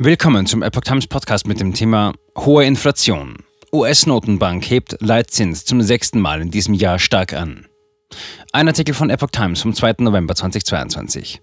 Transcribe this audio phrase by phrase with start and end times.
[0.00, 3.34] Willkommen zum Epoch Times Podcast mit dem Thema Hohe Inflation.
[3.72, 7.66] US-Notenbank hebt Leitzins zum sechsten Mal in diesem Jahr stark an.
[8.52, 9.96] Ein Artikel von Epoch Times vom 2.
[9.98, 11.42] November 2022.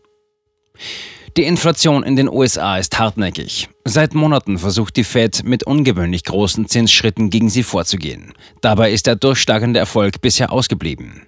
[1.35, 3.67] Die Inflation in den USA ist hartnäckig.
[3.83, 8.31] Seit Monaten versucht die Fed mit ungewöhnlich großen Zinsschritten gegen sie vorzugehen.
[8.61, 11.24] Dabei ist der durchschlagende Erfolg bisher ausgeblieben.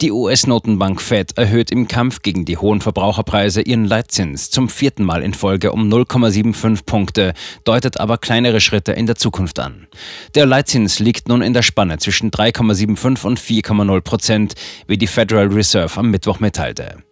[0.00, 5.22] Die US-Notenbank Fed erhöht im Kampf gegen die hohen Verbraucherpreise ihren Leitzins zum vierten Mal
[5.22, 7.34] in Folge um 0,75 Punkte,
[7.64, 9.86] deutet aber kleinere Schritte in der Zukunft an.
[10.34, 14.54] Der Leitzins liegt nun in der Spanne zwischen 3,75 und 4,0 Prozent,
[14.86, 17.02] wie die Federal Reserve am Mittwoch mitteilte.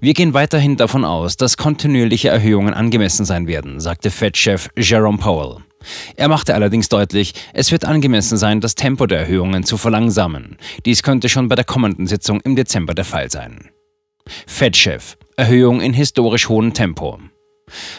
[0.00, 5.58] Wir gehen weiterhin davon aus, dass kontinuierliche Erhöhungen angemessen sein werden, sagte Fed-Chef Jerome Powell.
[6.16, 10.58] Er machte allerdings deutlich, es wird angemessen sein, das Tempo der Erhöhungen zu verlangsamen.
[10.84, 13.70] Dies könnte schon bei der kommenden Sitzung im Dezember der Fall sein.
[14.46, 15.16] Fed-Chef.
[15.36, 17.18] Erhöhung in historisch hohem Tempo.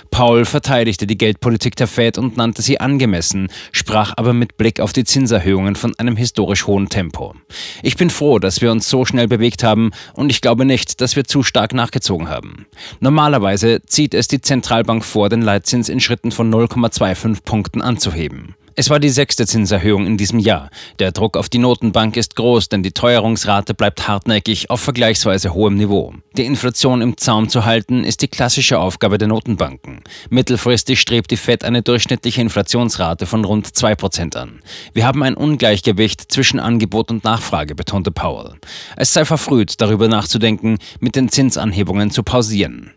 [0.10, 4.94] Paul verteidigte die Geldpolitik der Fed und nannte sie angemessen, sprach aber mit Blick auf
[4.94, 7.36] die Zinserhöhungen von einem historisch hohen Tempo.
[7.84, 11.16] Ich bin froh, dass wir uns so schnell bewegt haben und ich glaube nicht, dass
[11.16, 12.66] wir zu stark nachgezogen haben.
[13.00, 18.56] Normalerweise zieht es die Zentralbank vor, den Leitzins in Schritten von 0,25 Punkten anzuheben.
[18.76, 20.70] Es war die sechste Zinserhöhung in diesem Jahr.
[21.00, 25.76] Der Druck auf die Notenbank ist groß, denn die Teuerungsrate bleibt hartnäckig auf vergleichsweise hohem
[25.76, 26.14] Niveau.
[26.38, 30.02] Die Inflation im Zaum zu halten, ist die klassische Aufgabe der Notenbanken.
[30.30, 34.62] Mittelfristig strebt die Fed eine durchschnittliche Inflationsrate von rund 2% an.
[34.94, 38.56] Wir haben ein Ungleichgewicht zwischen Angebot und Nachfrage, betonte Powell.
[38.96, 42.92] Es sei verfrüht, darüber nachzudenken, mit den Zinsanhebungen zu pausieren.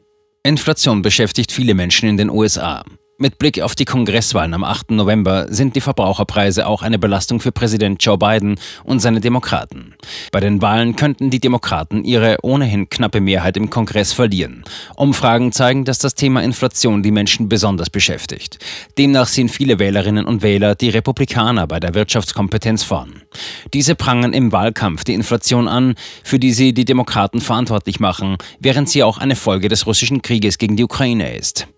[0.45, 2.84] Inflation beschäftigt viele Menschen in den USA.
[3.25, 4.91] Mit Blick auf die Kongresswahlen am 8.
[4.91, 9.94] November sind die Verbraucherpreise auch eine Belastung für Präsident Joe Biden und seine Demokraten.
[10.30, 14.62] Bei den Wahlen könnten die Demokraten ihre ohnehin knappe Mehrheit im Kongress verlieren.
[14.95, 18.58] Umfragen zeigen, dass das Thema Inflation die Menschen besonders beschäftigt.
[18.98, 23.22] Demnach sehen viele Wählerinnen und Wähler die Republikaner bei der Wirtschaftskompetenz vorn.
[23.72, 28.90] Diese prangen im Wahlkampf die Inflation an, für die sie die Demokraten verantwortlich machen, während
[28.90, 31.68] sie auch eine Folge des russischen Krieges gegen die Ukraine ist.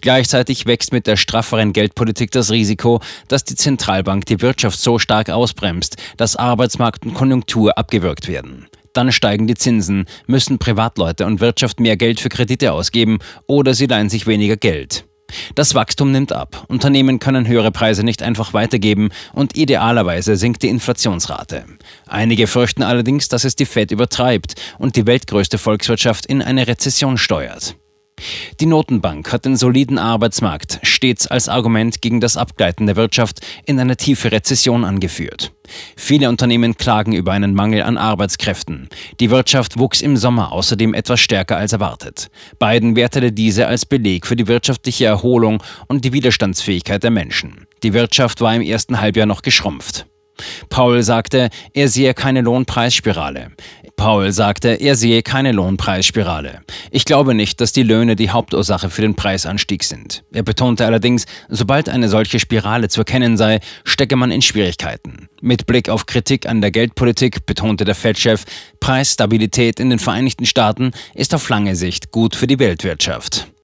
[0.00, 5.30] Gleichzeitig wächst mit der strafferen Geldpolitik das Risiko, dass die Zentralbank die Wirtschaft so stark
[5.30, 8.66] ausbremst, dass Arbeitsmarkt und Konjunktur abgewürgt werden.
[8.92, 13.86] Dann steigen die Zinsen, müssen Privatleute und Wirtschaft mehr Geld für Kredite ausgeben oder sie
[13.86, 15.04] leihen sich weniger Geld.
[15.54, 20.68] Das Wachstum nimmt ab, Unternehmen können höhere Preise nicht einfach weitergeben und idealerweise sinkt die
[20.68, 21.64] Inflationsrate.
[22.06, 27.18] Einige fürchten allerdings, dass es die Fed übertreibt und die weltgrößte Volkswirtschaft in eine Rezession
[27.18, 27.76] steuert.
[28.60, 33.80] Die Notenbank hat den soliden Arbeitsmarkt stets als Argument gegen das Abgleiten der Wirtschaft in
[33.80, 35.52] eine tiefe Rezession angeführt.
[35.96, 38.88] Viele Unternehmen klagen über einen Mangel an Arbeitskräften.
[39.18, 42.30] Die Wirtschaft wuchs im Sommer außerdem etwas stärker als erwartet.
[42.60, 47.66] Biden wertete diese als Beleg für die wirtschaftliche Erholung und die Widerstandsfähigkeit der Menschen.
[47.82, 50.06] Die Wirtschaft war im ersten Halbjahr noch geschrumpft.
[50.68, 53.52] Paul sagte, er sehe keine Lohnpreisspirale.
[53.96, 56.60] Paul sagte, er sehe keine Lohnpreisspirale.
[56.90, 60.24] Ich glaube nicht, dass die Löhne die Hauptursache für den Preisanstieg sind.
[60.32, 65.28] Er betonte allerdings, sobald eine solche Spirale zu erkennen sei, stecke man in Schwierigkeiten.
[65.40, 68.44] Mit Blick auf Kritik an der Geldpolitik betonte der Fed-Chef,
[68.80, 73.46] Preisstabilität in den Vereinigten Staaten ist auf lange Sicht gut für die Weltwirtschaft.